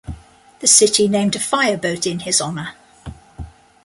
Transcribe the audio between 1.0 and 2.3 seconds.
named a fireboat in